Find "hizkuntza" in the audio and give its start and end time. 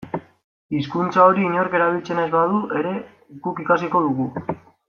0.77-1.25